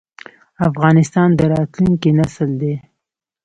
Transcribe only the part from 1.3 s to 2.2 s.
د راتلونکي